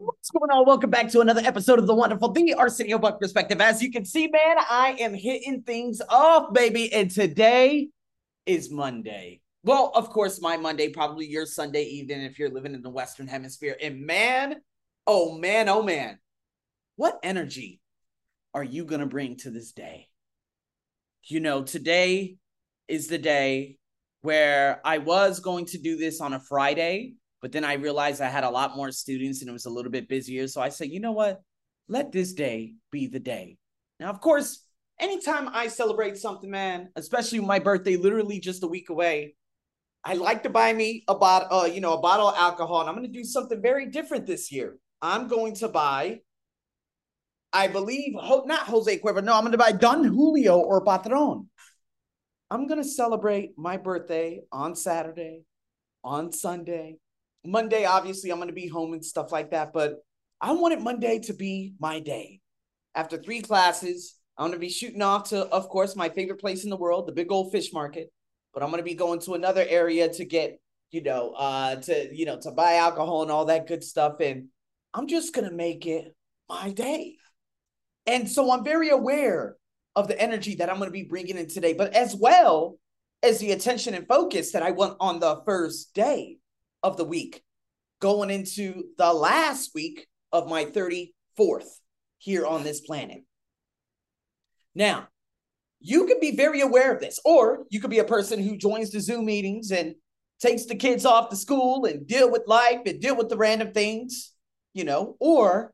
What's 0.00 0.30
going 0.30 0.48
on? 0.52 0.64
Welcome 0.64 0.90
back 0.90 1.08
to 1.08 1.20
another 1.22 1.40
episode 1.44 1.80
of 1.80 1.88
the 1.88 1.94
wonderful 1.94 2.30
The 2.30 2.54
Arsenio 2.54 2.98
Buck 2.98 3.20
Perspective. 3.20 3.60
As 3.60 3.82
you 3.82 3.90
can 3.90 4.04
see, 4.04 4.28
man, 4.28 4.56
I 4.70 4.94
am 5.00 5.12
hitting 5.12 5.62
things 5.62 6.00
off, 6.08 6.52
baby. 6.52 6.92
And 6.92 7.10
today 7.10 7.88
is 8.46 8.70
Monday. 8.70 9.40
Well, 9.64 9.90
of 9.96 10.08
course, 10.10 10.40
my 10.40 10.56
Monday, 10.56 10.90
probably 10.90 11.26
your 11.26 11.46
Sunday 11.46 11.82
evening 11.82 12.22
if 12.22 12.38
you're 12.38 12.48
living 12.48 12.74
in 12.74 12.82
the 12.82 12.88
Western 12.88 13.26
Hemisphere. 13.26 13.76
And 13.82 14.06
man, 14.06 14.58
oh 15.04 15.36
man, 15.36 15.68
oh 15.68 15.82
man, 15.82 16.20
what 16.94 17.18
energy 17.24 17.80
are 18.54 18.62
you 18.62 18.84
going 18.84 19.00
to 19.00 19.06
bring 19.06 19.36
to 19.38 19.50
this 19.50 19.72
day? 19.72 20.06
You 21.24 21.40
know, 21.40 21.64
today 21.64 22.36
is 22.86 23.08
the 23.08 23.18
day 23.18 23.78
where 24.20 24.80
I 24.84 24.98
was 24.98 25.40
going 25.40 25.66
to 25.66 25.78
do 25.78 25.96
this 25.96 26.20
on 26.20 26.34
a 26.34 26.40
Friday, 26.40 27.14
but 27.40 27.52
then 27.52 27.64
I 27.64 27.74
realized 27.74 28.20
I 28.20 28.28
had 28.28 28.44
a 28.44 28.50
lot 28.50 28.76
more 28.76 28.90
students 28.90 29.40
and 29.40 29.48
it 29.48 29.52
was 29.52 29.66
a 29.66 29.70
little 29.70 29.92
bit 29.92 30.08
busier. 30.08 30.48
So 30.48 30.60
I 30.60 30.68
said, 30.70 30.88
you 30.88 31.00
know 31.00 31.12
what? 31.12 31.40
Let 31.88 32.12
this 32.12 32.32
day 32.32 32.74
be 32.90 33.06
the 33.06 33.20
day. 33.20 33.56
Now, 34.00 34.10
of 34.10 34.20
course, 34.20 34.64
anytime 35.00 35.48
I 35.52 35.68
celebrate 35.68 36.16
something, 36.16 36.50
man, 36.50 36.90
especially 36.96 37.40
my 37.40 37.58
birthday, 37.58 37.96
literally 37.96 38.40
just 38.40 38.62
a 38.62 38.66
week 38.66 38.90
away, 38.90 39.34
I 40.04 40.14
like 40.14 40.42
to 40.44 40.50
buy 40.50 40.72
me 40.72 41.04
a 41.08 41.14
bottle, 41.14 41.60
uh, 41.60 41.64
you 41.66 41.80
know, 41.80 41.94
a 41.94 42.00
bottle 42.00 42.28
of 42.28 42.36
alcohol, 42.36 42.80
and 42.80 42.88
I'm 42.88 42.94
going 42.94 43.06
to 43.06 43.18
do 43.18 43.24
something 43.24 43.60
very 43.60 43.86
different 43.86 44.26
this 44.26 44.52
year. 44.52 44.78
I'm 45.02 45.28
going 45.28 45.54
to 45.56 45.68
buy, 45.68 46.20
I 47.52 47.68
believe, 47.68 48.14
not 48.14 48.68
Jose 48.68 48.98
Cuervo. 49.00 49.22
No, 49.22 49.34
I'm 49.34 49.42
going 49.42 49.52
to 49.52 49.58
buy 49.58 49.72
Don 49.72 50.04
Julio 50.04 50.58
or 50.58 50.84
Patron. 50.84 51.48
I'm 52.50 52.66
going 52.66 52.82
to 52.82 52.88
celebrate 52.88 53.58
my 53.58 53.76
birthday 53.76 54.42
on 54.50 54.74
Saturday, 54.76 55.42
on 56.02 56.32
Sunday, 56.32 56.96
Monday, 57.44 57.84
obviously, 57.84 58.30
I'm 58.30 58.38
going 58.38 58.48
to 58.48 58.54
be 58.54 58.68
home 58.68 58.92
and 58.92 59.04
stuff 59.04 59.32
like 59.32 59.50
that, 59.50 59.72
but 59.72 59.96
I 60.40 60.52
wanted 60.52 60.80
Monday 60.80 61.18
to 61.20 61.34
be 61.34 61.74
my 61.78 62.00
day. 62.00 62.40
After 62.94 63.16
three 63.16 63.40
classes, 63.40 64.14
I'm 64.36 64.46
going 64.46 64.52
to 64.52 64.58
be 64.58 64.70
shooting 64.70 65.02
off 65.02 65.30
to, 65.30 65.46
of 65.46 65.68
course, 65.68 65.96
my 65.96 66.08
favorite 66.08 66.40
place 66.40 66.64
in 66.64 66.70
the 66.70 66.76
world, 66.76 67.06
the 67.06 67.12
big 67.12 67.32
old 67.32 67.52
fish 67.52 67.72
market. 67.72 68.12
But 68.54 68.62
I'm 68.62 68.70
going 68.70 68.80
to 68.80 68.84
be 68.84 68.94
going 68.94 69.20
to 69.20 69.34
another 69.34 69.64
area 69.68 70.08
to 70.08 70.24
get, 70.24 70.60
you 70.90 71.02
know, 71.02 71.32
uh, 71.32 71.76
to, 71.76 72.16
you 72.16 72.24
know, 72.24 72.38
to 72.40 72.50
buy 72.50 72.74
alcohol 72.74 73.22
and 73.22 73.30
all 73.30 73.46
that 73.46 73.66
good 73.66 73.84
stuff. 73.84 74.20
And 74.20 74.48
I'm 74.94 75.06
just 75.06 75.34
going 75.34 75.48
to 75.48 75.54
make 75.54 75.86
it 75.86 76.14
my 76.48 76.70
day. 76.70 77.16
And 78.06 78.28
so 78.28 78.50
I'm 78.50 78.64
very 78.64 78.88
aware 78.88 79.56
of 79.94 80.08
the 80.08 80.20
energy 80.20 80.56
that 80.56 80.70
I'm 80.70 80.78
going 80.78 80.88
to 80.88 80.92
be 80.92 81.02
bringing 81.02 81.36
in 81.36 81.48
today, 81.48 81.72
but 81.72 81.92
as 81.94 82.14
well 82.14 82.78
as 83.22 83.38
the 83.38 83.52
attention 83.52 83.94
and 83.94 84.06
focus 84.06 84.52
that 84.52 84.62
I 84.62 84.70
want 84.70 84.96
on 85.00 85.20
the 85.20 85.42
first 85.44 85.92
day 85.94 86.38
of 86.82 86.96
the 86.96 87.04
week, 87.04 87.42
going 88.00 88.30
into 88.30 88.84
the 88.96 89.12
last 89.12 89.70
week 89.74 90.06
of 90.32 90.48
my 90.48 90.64
34th 90.64 91.68
here 92.18 92.46
on 92.46 92.62
this 92.62 92.80
planet. 92.80 93.24
Now, 94.74 95.08
you 95.80 96.06
can 96.06 96.18
be 96.20 96.36
very 96.36 96.60
aware 96.60 96.92
of 96.92 97.00
this, 97.00 97.20
or 97.24 97.64
you 97.70 97.80
could 97.80 97.90
be 97.90 98.00
a 98.00 98.04
person 98.04 98.42
who 98.42 98.56
joins 98.56 98.90
the 98.90 99.00
Zoom 99.00 99.26
meetings 99.26 99.70
and 99.70 99.94
takes 100.40 100.66
the 100.66 100.74
kids 100.74 101.04
off 101.04 101.30
to 101.30 101.36
school 101.36 101.84
and 101.84 102.06
deal 102.06 102.30
with 102.30 102.42
life 102.46 102.80
and 102.86 103.00
deal 103.00 103.16
with 103.16 103.28
the 103.28 103.36
random 103.36 103.72
things, 103.72 104.32
you 104.72 104.84
know, 104.84 105.16
or 105.20 105.72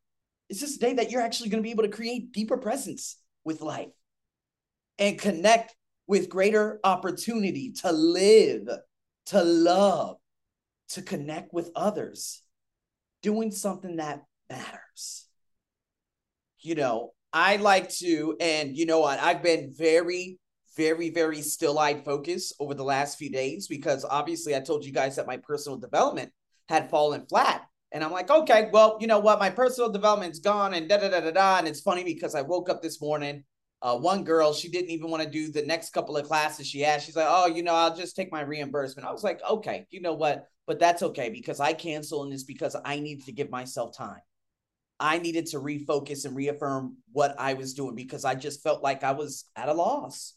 it's 0.48 0.60
just 0.60 0.76
a 0.76 0.80
day 0.80 0.94
that 0.94 1.10
you're 1.10 1.22
actually 1.22 1.48
going 1.48 1.62
to 1.62 1.66
be 1.66 1.70
able 1.70 1.84
to 1.84 1.88
create 1.88 2.32
deeper 2.32 2.56
presence 2.56 3.18
with 3.44 3.60
life 3.60 3.88
and 4.98 5.18
connect 5.18 5.74
with 6.06 6.28
greater 6.28 6.80
opportunity 6.84 7.72
to 7.72 7.90
live, 7.92 8.68
to 9.26 9.42
love, 9.42 10.16
to 10.90 11.02
connect 11.02 11.52
with 11.52 11.70
others, 11.74 12.42
doing 13.22 13.50
something 13.50 13.96
that 13.96 14.22
matters. 14.50 15.26
You 16.60 16.74
know, 16.74 17.12
I 17.32 17.56
like 17.56 17.90
to, 17.96 18.36
and 18.40 18.76
you 18.76 18.86
know 18.86 19.00
what? 19.00 19.18
I've 19.18 19.42
been 19.42 19.72
very, 19.76 20.38
very, 20.76 21.10
very 21.10 21.42
still 21.42 21.78
eyed 21.78 22.04
focus 22.04 22.52
over 22.60 22.74
the 22.74 22.84
last 22.84 23.18
few 23.18 23.30
days 23.30 23.68
because 23.68 24.04
obviously 24.04 24.54
I 24.54 24.60
told 24.60 24.84
you 24.84 24.92
guys 24.92 25.16
that 25.16 25.26
my 25.26 25.36
personal 25.36 25.78
development 25.78 26.32
had 26.68 26.90
fallen 26.90 27.26
flat. 27.26 27.62
And 27.92 28.02
I'm 28.02 28.10
like, 28.10 28.30
okay, 28.30 28.70
well, 28.72 28.98
you 29.00 29.06
know 29.06 29.20
what? 29.20 29.38
My 29.38 29.50
personal 29.50 29.90
development's 29.90 30.40
gone 30.40 30.74
and 30.74 30.88
da 30.88 30.96
da 30.96 31.08
da 31.08 31.20
da 31.20 31.30
da. 31.30 31.58
And 31.58 31.68
it's 31.68 31.80
funny 31.80 32.02
because 32.02 32.34
I 32.34 32.42
woke 32.42 32.68
up 32.68 32.82
this 32.82 33.00
morning. 33.00 33.44
Uh, 33.84 33.96
one 33.96 34.24
girl, 34.24 34.52
she 34.52 34.68
didn't 34.68 34.90
even 34.90 35.10
want 35.10 35.22
to 35.22 35.28
do 35.28 35.52
the 35.52 35.62
next 35.62 35.90
couple 35.92 36.16
of 36.16 36.26
classes 36.26 36.66
she 36.66 36.80
had. 36.80 37.02
She's 37.02 37.14
like, 37.14 37.28
oh, 37.28 37.46
you 37.46 37.62
know, 37.62 37.74
I'll 37.74 37.94
just 37.94 38.16
take 38.16 38.32
my 38.32 38.40
reimbursement. 38.40 39.06
I 39.06 39.12
was 39.12 39.22
like, 39.22 39.40
okay, 39.48 39.86
you 39.90 40.00
know 40.00 40.14
what? 40.14 40.48
but 40.66 40.78
that's 40.78 41.02
okay 41.02 41.28
because 41.28 41.60
I 41.60 41.72
cancel 41.72 42.22
and 42.22 42.32
it's 42.32 42.44
because 42.44 42.76
I 42.84 42.98
needed 42.98 43.26
to 43.26 43.32
give 43.32 43.50
myself 43.50 43.96
time. 43.96 44.20
I 44.98 45.18
needed 45.18 45.46
to 45.46 45.58
refocus 45.58 46.24
and 46.24 46.36
reaffirm 46.36 46.96
what 47.12 47.34
I 47.38 47.54
was 47.54 47.74
doing 47.74 47.94
because 47.94 48.24
I 48.24 48.34
just 48.34 48.62
felt 48.62 48.82
like 48.82 49.04
I 49.04 49.12
was 49.12 49.44
at 49.56 49.68
a 49.68 49.74
loss. 49.74 50.34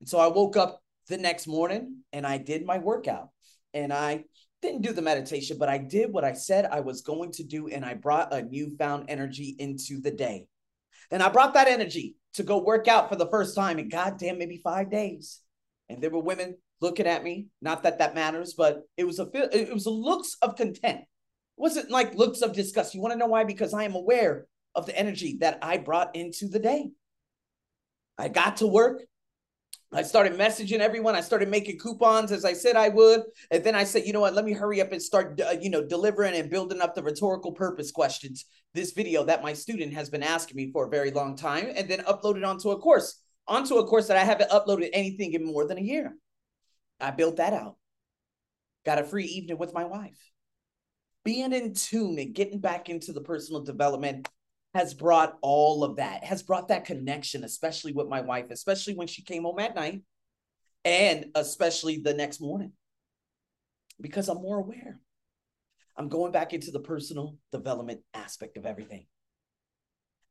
And 0.00 0.08
so 0.08 0.18
I 0.18 0.28
woke 0.28 0.56
up 0.56 0.82
the 1.08 1.16
next 1.16 1.46
morning 1.46 2.02
and 2.12 2.26
I 2.26 2.38
did 2.38 2.66
my 2.66 2.78
workout 2.78 3.30
and 3.72 3.92
I 3.92 4.24
didn't 4.62 4.82
do 4.82 4.92
the 4.92 5.02
meditation, 5.02 5.56
but 5.58 5.68
I 5.68 5.78
did 5.78 6.12
what 6.12 6.24
I 6.24 6.34
said 6.34 6.66
I 6.66 6.80
was 6.80 7.02
going 7.02 7.32
to 7.32 7.44
do 7.44 7.68
and 7.68 7.84
I 7.84 7.94
brought 7.94 8.32
a 8.32 8.42
newfound 8.42 9.06
energy 9.08 9.56
into 9.58 10.00
the 10.00 10.10
day. 10.10 10.46
And 11.10 11.22
I 11.22 11.28
brought 11.28 11.54
that 11.54 11.68
energy 11.68 12.16
to 12.34 12.42
go 12.42 12.62
work 12.62 12.88
out 12.88 13.08
for 13.08 13.16
the 13.16 13.28
first 13.28 13.54
time 13.54 13.78
in 13.78 13.88
goddamn 13.88 14.38
maybe 14.38 14.58
five 14.58 14.90
days. 14.90 15.40
And 15.88 16.02
there 16.02 16.10
were 16.10 16.20
women 16.20 16.56
looking 16.80 17.06
at 17.06 17.24
me. 17.24 17.46
Not 17.62 17.82
that 17.84 17.98
that 17.98 18.14
matters, 18.14 18.54
but 18.54 18.82
it 18.96 19.04
was 19.04 19.18
a 19.18 19.28
it 19.34 19.72
was 19.72 19.86
a 19.86 19.90
looks 19.90 20.36
of 20.42 20.56
content. 20.56 21.00
It 21.00 21.06
wasn't 21.56 21.90
like 21.90 22.14
looks 22.14 22.42
of 22.42 22.52
disgust. 22.52 22.94
You 22.94 23.00
want 23.00 23.12
to 23.12 23.18
know 23.18 23.26
why? 23.26 23.44
Because 23.44 23.72
I 23.72 23.84
am 23.84 23.94
aware 23.94 24.46
of 24.74 24.86
the 24.86 24.98
energy 24.98 25.38
that 25.40 25.58
I 25.62 25.78
brought 25.78 26.14
into 26.14 26.48
the 26.48 26.58
day. 26.58 26.90
I 28.18 28.28
got 28.28 28.58
to 28.58 28.66
work. 28.66 29.02
I 29.92 30.02
started 30.02 30.34
messaging 30.34 30.80
everyone. 30.80 31.14
I 31.14 31.20
started 31.20 31.48
making 31.48 31.78
coupons 31.78 32.32
as 32.32 32.44
I 32.44 32.52
said 32.54 32.76
I 32.76 32.88
would, 32.88 33.22
and 33.50 33.62
then 33.62 33.74
I 33.74 33.84
said, 33.84 34.04
you 34.04 34.12
know 34.12 34.20
what? 34.20 34.34
Let 34.34 34.44
me 34.44 34.52
hurry 34.52 34.80
up 34.80 34.92
and 34.92 35.00
start, 35.00 35.40
uh, 35.40 35.54
you 35.60 35.70
know, 35.70 35.86
delivering 35.86 36.34
and 36.34 36.50
building 36.50 36.80
up 36.80 36.94
the 36.94 37.02
rhetorical 37.02 37.52
purpose 37.52 37.92
questions. 37.92 38.44
This 38.74 38.92
video 38.92 39.24
that 39.24 39.42
my 39.42 39.52
student 39.52 39.94
has 39.94 40.10
been 40.10 40.22
asking 40.22 40.56
me 40.56 40.70
for 40.72 40.86
a 40.86 40.90
very 40.90 41.12
long 41.12 41.36
time, 41.36 41.72
and 41.74 41.88
then 41.88 42.00
upload 42.00 42.36
it 42.36 42.44
onto 42.44 42.70
a 42.70 42.78
course, 42.78 43.20
onto 43.46 43.76
a 43.76 43.86
course 43.86 44.08
that 44.08 44.16
I 44.16 44.24
haven't 44.24 44.50
uploaded 44.50 44.90
anything 44.92 45.32
in 45.32 45.46
more 45.46 45.66
than 45.66 45.78
a 45.78 45.82
year. 45.82 46.14
I 47.00 47.12
built 47.12 47.36
that 47.36 47.52
out. 47.52 47.76
Got 48.84 48.98
a 48.98 49.04
free 49.04 49.24
evening 49.24 49.58
with 49.58 49.72
my 49.72 49.84
wife. 49.84 50.18
Being 51.24 51.52
in 51.52 51.74
tune 51.74 52.18
and 52.18 52.34
getting 52.34 52.60
back 52.60 52.88
into 52.88 53.12
the 53.12 53.20
personal 53.20 53.62
development 53.62 54.28
has 54.76 54.94
brought 54.94 55.36
all 55.42 55.82
of 55.82 55.96
that, 55.96 56.22
has 56.24 56.42
brought 56.42 56.68
that 56.68 56.84
connection, 56.84 57.44
especially 57.44 57.92
with 57.92 58.08
my 58.08 58.20
wife, 58.20 58.46
especially 58.50 58.94
when 58.94 59.08
she 59.08 59.22
came 59.22 59.42
home 59.42 59.58
at 59.58 59.74
night 59.74 60.02
and 60.84 61.26
especially 61.34 61.98
the 61.98 62.14
next 62.14 62.40
morning 62.40 62.72
because 64.00 64.28
I'm 64.28 64.40
more 64.40 64.58
aware. 64.58 65.00
I'm 65.96 66.08
going 66.08 66.32
back 66.32 66.52
into 66.52 66.70
the 66.70 66.80
personal 66.80 67.38
development 67.52 68.00
aspect 68.12 68.56
of 68.56 68.66
everything. 68.66 69.06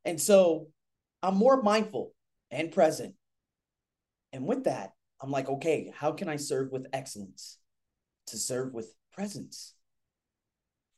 And 0.04 0.22
so 0.22 0.68
I'm 1.24 1.36
more 1.36 1.62
mindful 1.62 2.14
and 2.52 2.72
present. 2.72 3.16
And 4.32 4.46
with 4.46 4.66
that, 4.66 4.92
I'm 5.20 5.32
like, 5.32 5.50
okay, 5.50 5.92
how 5.96 6.12
can 6.12 6.30
I 6.30 6.36
serve 6.36 6.72
with 6.72 6.88
excellence? 6.94 7.58
To 8.28 8.38
serve 8.38 8.74
with 8.74 8.94
presence. 9.14 9.74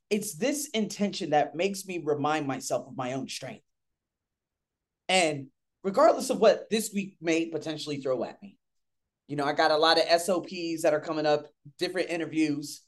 It's 0.09 0.35
this 0.35 0.69
intention 0.69 1.31
that 1.31 1.55
makes 1.55 1.85
me 1.85 2.01
remind 2.03 2.47
myself 2.47 2.87
of 2.87 2.95
my 2.95 3.13
own 3.13 3.27
strength. 3.27 3.63
And 5.09 5.47
regardless 5.83 6.29
of 6.29 6.39
what 6.39 6.69
this 6.69 6.91
week 6.93 7.17
may 7.21 7.47
potentially 7.47 7.97
throw 7.97 8.23
at 8.23 8.41
me, 8.41 8.57
you 9.27 9.35
know, 9.35 9.45
I 9.45 9.53
got 9.53 9.71
a 9.71 9.77
lot 9.77 9.99
of 9.99 10.21
SOPs 10.21 10.83
that 10.83 10.93
are 10.93 11.01
coming 11.01 11.25
up, 11.25 11.47
different 11.77 12.09
interviews. 12.09 12.81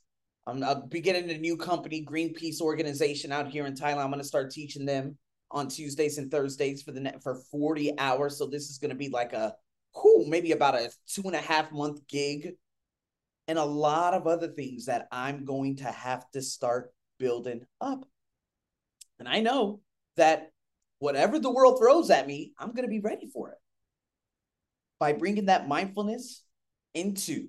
I'm, 0.48 0.64
I'll 0.64 0.88
be 0.88 1.02
getting 1.02 1.30
a 1.30 1.38
new 1.38 1.58
company, 1.58 2.06
Greenpeace 2.06 2.62
organization 2.62 3.32
out 3.32 3.50
here 3.50 3.66
in 3.66 3.76
Thailand. 3.76 4.04
I'm 4.04 4.10
going 4.10 4.22
to 4.22 4.24
start 4.24 4.52
teaching 4.52 4.86
them 4.86 5.18
on 5.52 5.68
Tuesdays 5.68 6.18
and 6.18 6.32
Thursdays 6.32 6.82
for 6.82 6.92
the 6.92 7.02
net 7.02 7.22
for 7.22 7.36
40 7.52 7.98
hours. 8.00 8.38
So 8.38 8.46
this 8.46 8.70
is 8.70 8.78
going 8.78 8.92
to 8.92 8.96
be 8.96 9.10
like 9.10 9.34
a 9.34 9.56
whew, 9.94 10.26
maybe 10.28 10.52
about 10.52 10.76
a 10.76 10.90
two 11.08 11.24
and 11.26 11.36
a 11.36 11.40
half 11.40 11.72
month 11.72 12.08
gig, 12.08 12.54
and 13.48 13.58
a 13.58 13.66
lot 13.66 14.14
of 14.14 14.28
other 14.28 14.48
things 14.48 14.86
that 14.86 15.08
I'm 15.12 15.44
going 15.44 15.78
to 15.78 15.92
have 15.92 16.30
to 16.32 16.42
start 16.42 16.94
building 17.20 17.66
up. 17.80 18.08
And 19.20 19.28
I 19.28 19.42
know 19.42 19.82
that 20.18 20.52
whatever 21.00 21.40
the 21.40 21.52
world 21.52 21.80
throws 21.80 22.10
at 22.10 22.28
me, 22.28 22.54
I'm 22.58 22.72
going 22.74 22.84
to 22.84 22.90
be 22.90 23.00
ready 23.00 23.28
for 23.28 23.50
it. 23.50 23.58
By 25.00 25.14
bringing 25.14 25.46
that 25.46 25.68
mindfulness 25.68 26.44
into 26.94 27.48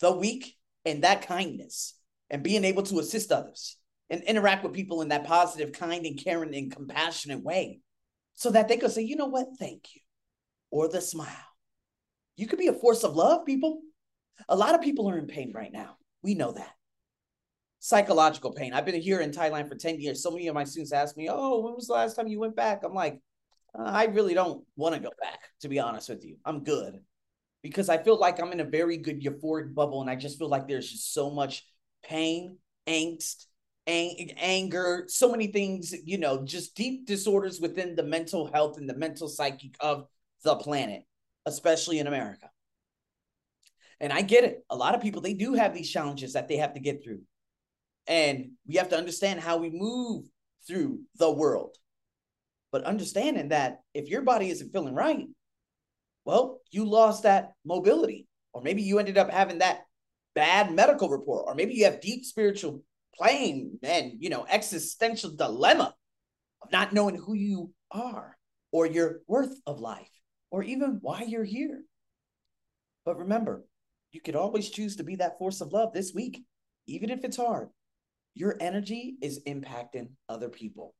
the 0.00 0.12
week 0.12 0.56
and 0.84 1.04
that 1.04 1.26
kindness 1.26 1.94
and 2.30 2.42
being 2.42 2.64
able 2.64 2.82
to 2.84 2.98
assist 2.98 3.32
others 3.32 3.76
and 4.10 4.22
interact 4.24 4.62
with 4.62 4.72
people 4.72 5.02
in 5.02 5.08
that 5.08 5.26
positive, 5.26 5.72
kind, 5.72 6.04
and 6.04 6.22
caring 6.22 6.54
and 6.54 6.72
compassionate 6.72 7.42
way 7.42 7.80
so 8.34 8.50
that 8.50 8.68
they 8.68 8.76
could 8.76 8.92
say, 8.92 9.02
you 9.02 9.16
know 9.16 9.26
what, 9.26 9.46
thank 9.58 9.94
you 9.94 10.00
or 10.70 10.88
the 10.88 11.00
smile. 11.00 11.28
You 12.36 12.46
could 12.46 12.58
be 12.58 12.68
a 12.68 12.72
force 12.72 13.02
of 13.02 13.16
love, 13.16 13.46
people. 13.46 13.80
A 14.48 14.56
lot 14.56 14.74
of 14.74 14.82
people 14.82 15.08
are 15.08 15.18
in 15.18 15.26
pain 15.26 15.52
right 15.54 15.72
now. 15.72 15.96
We 16.22 16.34
know 16.34 16.52
that. 16.52 16.75
Psychological 17.86 18.50
pain. 18.50 18.72
I've 18.72 18.84
been 18.84 19.00
here 19.00 19.20
in 19.20 19.30
Thailand 19.30 19.68
for 19.68 19.76
10 19.76 20.00
years. 20.00 20.20
So 20.20 20.32
many 20.32 20.48
of 20.48 20.56
my 20.56 20.64
students 20.64 20.90
ask 20.92 21.16
me, 21.16 21.28
Oh, 21.30 21.60
when 21.60 21.74
was 21.74 21.86
the 21.86 21.92
last 21.92 22.16
time 22.16 22.26
you 22.26 22.40
went 22.40 22.56
back? 22.56 22.82
I'm 22.82 22.92
like, 22.94 23.20
uh, 23.78 23.84
I 23.84 24.06
really 24.06 24.34
don't 24.34 24.64
want 24.74 24.96
to 24.96 25.00
go 25.00 25.12
back, 25.20 25.38
to 25.60 25.68
be 25.68 25.78
honest 25.78 26.08
with 26.08 26.24
you. 26.24 26.36
I'm 26.44 26.64
good 26.64 26.98
because 27.62 27.88
I 27.88 27.98
feel 27.98 28.18
like 28.18 28.40
I'm 28.40 28.50
in 28.50 28.58
a 28.58 28.64
very 28.64 28.96
good 28.96 29.22
euphoric 29.22 29.72
bubble. 29.72 30.00
And 30.00 30.10
I 30.10 30.16
just 30.16 30.36
feel 30.36 30.48
like 30.48 30.66
there's 30.66 30.90
just 30.90 31.14
so 31.14 31.30
much 31.30 31.64
pain, 32.02 32.58
angst, 32.88 33.46
ang- 33.86 34.32
anger, 34.36 35.04
so 35.06 35.30
many 35.30 35.46
things, 35.46 35.94
you 36.04 36.18
know, 36.18 36.44
just 36.44 36.74
deep 36.74 37.06
disorders 37.06 37.60
within 37.60 37.94
the 37.94 38.02
mental 38.02 38.50
health 38.52 38.78
and 38.78 38.88
the 38.88 38.96
mental 38.96 39.28
psyche 39.28 39.70
of 39.78 40.08
the 40.42 40.56
planet, 40.56 41.04
especially 41.46 42.00
in 42.00 42.08
America. 42.08 42.50
And 44.00 44.12
I 44.12 44.22
get 44.22 44.42
it. 44.42 44.64
A 44.70 44.76
lot 44.76 44.96
of 44.96 45.02
people, 45.02 45.22
they 45.22 45.34
do 45.34 45.54
have 45.54 45.72
these 45.72 45.88
challenges 45.88 46.32
that 46.32 46.48
they 46.48 46.56
have 46.56 46.74
to 46.74 46.80
get 46.80 47.04
through. 47.04 47.20
And 48.06 48.52
we 48.66 48.76
have 48.76 48.88
to 48.90 48.96
understand 48.96 49.40
how 49.40 49.56
we 49.58 49.70
move 49.70 50.24
through 50.66 51.00
the 51.18 51.30
world. 51.30 51.76
But 52.72 52.84
understanding 52.84 53.48
that 53.48 53.80
if 53.94 54.08
your 54.08 54.22
body 54.22 54.50
isn't 54.50 54.72
feeling 54.72 54.94
right, 54.94 55.26
well, 56.24 56.60
you 56.70 56.84
lost 56.84 57.22
that 57.22 57.52
mobility. 57.64 58.26
Or 58.52 58.62
maybe 58.62 58.82
you 58.82 58.98
ended 58.98 59.18
up 59.18 59.30
having 59.30 59.58
that 59.58 59.82
bad 60.34 60.72
medical 60.72 61.08
report. 61.08 61.44
Or 61.46 61.54
maybe 61.54 61.74
you 61.74 61.84
have 61.84 62.00
deep 62.00 62.24
spiritual 62.24 62.82
pain 63.20 63.78
and, 63.82 64.12
you 64.18 64.28
know, 64.28 64.46
existential 64.48 65.30
dilemma 65.34 65.94
of 66.62 66.72
not 66.72 66.92
knowing 66.92 67.16
who 67.16 67.34
you 67.34 67.72
are 67.90 68.36
or 68.72 68.86
your 68.86 69.20
worth 69.26 69.54
of 69.66 69.80
life 69.80 70.10
or 70.50 70.62
even 70.62 70.98
why 71.00 71.22
you're 71.22 71.44
here. 71.44 71.82
But 73.04 73.18
remember, 73.18 73.64
you 74.10 74.20
could 74.20 74.36
always 74.36 74.68
choose 74.68 74.96
to 74.96 75.04
be 75.04 75.16
that 75.16 75.38
force 75.38 75.60
of 75.60 75.72
love 75.72 75.92
this 75.92 76.12
week, 76.14 76.42
even 76.86 77.10
if 77.10 77.24
it's 77.24 77.36
hard. 77.36 77.68
Your 78.36 78.54
energy 78.60 79.16
is 79.22 79.42
impacting 79.44 80.10
other 80.28 80.50
people. 80.50 80.94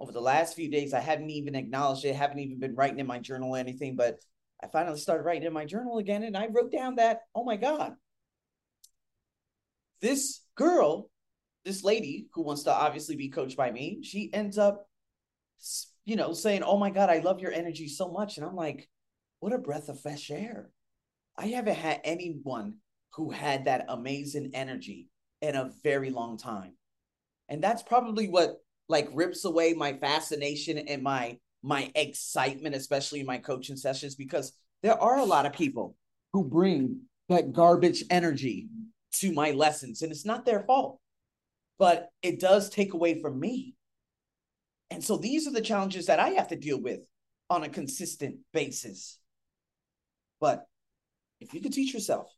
Over 0.00 0.10
the 0.10 0.20
last 0.20 0.56
few 0.56 0.68
days, 0.68 0.92
I 0.92 0.98
haven't 0.98 1.30
even 1.30 1.54
acknowledged 1.54 2.04
it, 2.04 2.16
haven't 2.16 2.40
even 2.40 2.58
been 2.58 2.74
writing 2.74 2.98
in 2.98 3.06
my 3.06 3.20
journal 3.20 3.54
or 3.54 3.58
anything, 3.58 3.94
but 3.94 4.18
I 4.62 4.66
finally 4.66 4.98
started 4.98 5.22
writing 5.22 5.44
in 5.44 5.52
my 5.52 5.64
journal 5.64 5.98
again 5.98 6.24
and 6.24 6.36
I 6.36 6.48
wrote 6.48 6.72
down 6.72 6.96
that, 6.96 7.20
oh 7.32 7.44
my 7.44 7.54
God, 7.56 7.94
this 10.02 10.40
girl, 10.56 11.10
this 11.64 11.84
lady 11.84 12.26
who 12.34 12.42
wants 12.42 12.64
to 12.64 12.72
obviously 12.72 13.14
be 13.14 13.28
coached 13.28 13.56
by 13.56 13.70
me, 13.70 14.00
she 14.02 14.28
ends 14.34 14.58
up, 14.58 14.88
you 16.04 16.16
know, 16.16 16.32
saying, 16.32 16.64
oh 16.64 16.76
my 16.76 16.90
God, 16.90 17.08
I 17.08 17.20
love 17.20 17.40
your 17.40 17.52
energy 17.52 17.86
so 17.86 18.10
much. 18.10 18.36
And 18.36 18.44
I'm 18.44 18.56
like, 18.56 18.88
what 19.38 19.52
a 19.52 19.58
breath 19.58 19.88
of 19.88 20.00
fresh 20.00 20.28
air. 20.32 20.70
I 21.38 21.46
haven't 21.46 21.76
had 21.76 22.00
anyone 22.02 22.78
who 23.12 23.30
had 23.30 23.66
that 23.66 23.84
amazing 23.88 24.50
energy 24.54 25.06
in 25.40 25.54
a 25.54 25.70
very 25.82 26.10
long 26.10 26.36
time. 26.36 26.74
And 27.48 27.62
that's 27.62 27.82
probably 27.82 28.28
what 28.28 28.56
like 28.88 29.08
rips 29.12 29.44
away 29.44 29.74
my 29.74 29.94
fascination 29.94 30.78
and 30.78 31.02
my 31.02 31.38
my 31.62 31.90
excitement, 31.94 32.74
especially 32.74 33.20
in 33.20 33.26
my 33.26 33.38
coaching 33.38 33.76
sessions, 33.76 34.14
because 34.14 34.52
there 34.82 35.00
are 35.00 35.18
a 35.18 35.24
lot 35.24 35.46
of 35.46 35.52
people 35.52 35.96
who 36.32 36.44
bring 36.44 37.00
that 37.28 37.52
garbage 37.52 38.04
energy 38.10 38.68
to 39.14 39.32
my 39.32 39.50
lessons, 39.50 40.02
and 40.02 40.12
it's 40.12 40.24
not 40.24 40.44
their 40.44 40.62
fault, 40.62 41.00
but 41.78 42.10
it 42.22 42.38
does 42.38 42.70
take 42.70 42.94
away 42.94 43.20
from 43.20 43.40
me. 43.40 43.74
And 44.90 45.02
so 45.02 45.16
these 45.16 45.48
are 45.48 45.52
the 45.52 45.60
challenges 45.60 46.06
that 46.06 46.20
I 46.20 46.30
have 46.30 46.48
to 46.48 46.56
deal 46.56 46.80
with 46.80 47.00
on 47.50 47.64
a 47.64 47.68
consistent 47.68 48.36
basis. 48.52 49.18
But 50.40 50.66
if 51.40 51.52
you 51.54 51.60
could 51.60 51.72
teach 51.72 51.92
yourself 51.92 52.30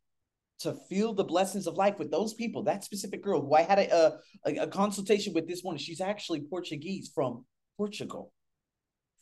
to 0.60 0.74
feel 0.88 1.12
the 1.12 1.24
blessings 1.24 1.66
of 1.66 1.74
life 1.74 1.98
with 1.98 2.10
those 2.10 2.34
people, 2.34 2.64
that 2.64 2.84
specific 2.84 3.22
girl 3.22 3.40
who 3.40 3.54
I 3.54 3.62
had 3.62 3.78
a, 3.78 4.18
a, 4.44 4.56
a 4.62 4.66
consultation 4.66 5.32
with 5.32 5.46
this 5.46 5.62
morning, 5.62 5.78
she's 5.78 6.00
actually 6.00 6.40
Portuguese 6.40 7.10
from 7.14 7.44
Portugal. 7.76 8.32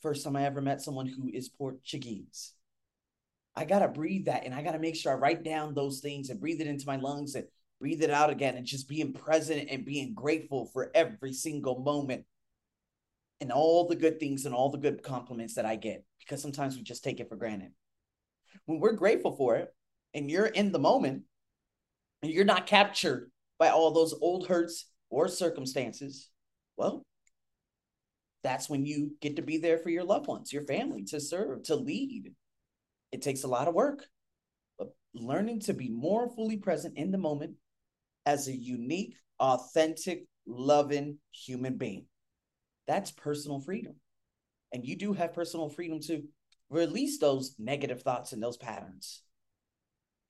First 0.01 0.25
time 0.25 0.37
I 0.37 0.45
ever 0.45 0.61
met 0.61 0.81
someone 0.81 1.07
who 1.07 1.31
is 1.33 1.49
Portuguese. 1.49 2.53
I 3.55 3.65
got 3.65 3.81
to 3.81 3.89
breathe 3.89 4.27
that 4.27 4.45
and 4.45 4.55
I 4.55 4.63
got 4.63 4.73
to 4.73 4.79
make 4.79 4.97
sure 4.97 5.13
I 5.13 5.17
write 5.17 5.43
down 5.43 5.75
those 5.75 6.01
things 6.01 6.29
and 6.31 6.41
breathe 6.41 6.61
it 6.61 6.67
into 6.67 6.87
my 6.87 6.97
lungs 6.97 7.35
and 7.35 7.47
breathe 7.81 8.03
it 8.03 8.11
out 8.11 8.31
again 8.31 8.57
and 8.57 8.67
just 8.67 8.89
being 8.89 9.13
present 9.13 9.69
and 9.71 9.85
being 9.85 10.15
grateful 10.15 10.71
for 10.73 10.91
every 10.95 11.33
single 11.33 11.81
moment 11.81 12.25
and 13.41 13.53
all 13.53 13.87
the 13.87 13.97
good 13.97 14.19
things 14.19 14.47
and 14.47 14.55
all 14.55 14.71
the 14.71 14.79
good 14.79 15.03
compliments 15.03 15.55
that 15.55 15.67
I 15.67 15.77
get 15.77 16.05
because 16.21 16.41
sometimes 16.41 16.77
we 16.77 16.83
just 16.83 17.05
take 17.05 17.21
it 17.21 17.29
for 17.29 17.37
granted 17.37 17.73
when 18.65 18.81
we're 18.81 18.93
grateful 18.93 19.37
for 19.37 19.57
it 19.57 19.75
and 20.15 20.31
you're 20.31 20.47
in 20.47 20.73
the 20.73 20.79
moment 20.79 21.23
and 22.23 22.33
you're 22.33 22.45
not 22.45 22.67
captured 22.67 23.31
by 23.59 23.69
all 23.69 23.93
those 23.93 24.15
old 24.21 24.47
hurts 24.47 24.91
or 25.11 25.29
circumstances, 25.29 26.31
well, 26.77 27.05
that's 28.43 28.69
when 28.69 28.87
you 28.87 29.13
get 29.21 29.37
to 29.37 29.43
be 29.43 29.59
there 29.59 29.79
for 29.79 29.91
your 29.91 30.05
loved 30.05 30.27
ones, 30.29 30.53
your 30.53 30.63
family, 30.63 31.05
to 31.05 31.21
serve, 31.21 31.65
to 31.65 31.75
lead. 31.75 32.33
It 33.13 33.23
takes 33.23 33.45
a 33.45 33.49
lot 33.49 33.69
of 33.69 33.75
work, 33.75 34.07
but 34.79 34.89
learning 35.15 35.61
to 35.61 35.75
be 35.75 35.89
more 35.89 36.29
fully 36.29 36.57
present 36.57 36.97
in 36.97 37.11
the 37.11 37.19
moment 37.19 37.55
as 38.25 38.49
a 38.49 38.57
unique, 38.57 39.17
authentic, 39.41 40.27
loving 40.47 41.19
human 41.33 41.77
being. 41.77 42.07
That's 42.87 43.11
personal 43.11 43.61
freedom. 43.61 43.97
And 44.73 44.85
you 44.85 44.97
do 44.97 45.13
have 45.13 45.35
personal 45.35 45.69
freedom 45.69 46.01
to 46.03 46.23
release 46.69 47.19
those 47.19 47.55
negative 47.59 48.03
thoughts 48.03 48.33
and 48.33 48.43
those 48.43 48.57
patterns. 48.57 49.23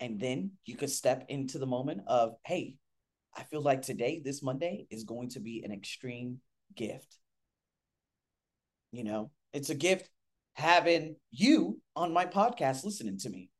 And 0.01 0.21
then 0.21 0.53
you 0.65 0.77
could 0.77 0.91
step 0.91 1.25
into 1.29 1.59
the 1.59 1.67
moment 1.67 2.03
of, 2.07 2.35
hey, 2.45 2.77
I 3.35 3.45
feel 3.45 3.63
like 3.63 3.83
today, 3.83 4.21
this 4.25 4.43
Monday, 4.43 4.87
is 4.91 5.05
going 5.05 5.31
to 5.31 5.41
be 5.41 5.63
an 5.65 5.73
extreme 5.73 6.41
gift. 6.75 7.17
You 8.93 9.05
know, 9.05 9.31
it's 9.53 9.71
a 9.71 9.75
gift 9.75 10.09
having 10.55 11.17
you 11.31 11.81
on 11.95 12.13
my 12.13 12.27
podcast 12.27 12.85
listening 12.85 13.19
to 13.19 13.31
me, 13.31 13.51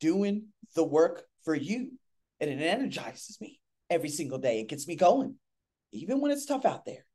doing 0.00 0.48
the 0.74 0.84
work 0.84 1.24
for 1.44 1.54
you. 1.54 1.92
And 2.40 2.50
it 2.50 2.62
energizes 2.62 3.38
me 3.40 3.60
every 3.88 4.10
single 4.10 4.38
day. 4.38 4.60
It 4.60 4.68
gets 4.68 4.86
me 4.86 4.96
going, 4.96 5.36
even 5.92 6.20
when 6.20 6.30
it's 6.30 6.46
tough 6.46 6.64
out 6.64 6.84
there 6.84 7.06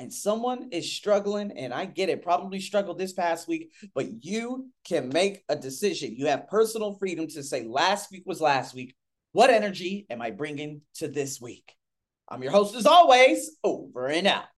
and 0.00 0.10
someone 0.10 0.70
is 0.72 0.90
struggling, 0.90 1.52
and 1.58 1.74
I 1.74 1.84
get 1.84 2.08
it, 2.08 2.22
probably 2.22 2.58
struggled 2.58 2.96
this 2.96 3.12
past 3.12 3.46
week, 3.46 3.70
but 3.94 4.24
you 4.24 4.70
can 4.82 5.10
make 5.10 5.44
a 5.50 5.54
decision. 5.54 6.14
You 6.16 6.26
have 6.28 6.48
personal 6.48 6.94
freedom 6.94 7.26
to 7.28 7.42
say, 7.42 7.64
last 7.64 8.10
week 8.10 8.22
was 8.24 8.40
last 8.40 8.74
week. 8.74 8.94
What 9.32 9.50
energy 9.50 10.06
am 10.08 10.22
I 10.22 10.30
bringing 10.30 10.80
to 10.94 11.08
this 11.08 11.38
week? 11.38 11.76
I'm 12.30 12.42
your 12.42 12.50
host, 12.50 12.74
as 12.76 12.86
always, 12.86 13.58
over 13.62 14.06
and 14.06 14.26
out. 14.26 14.46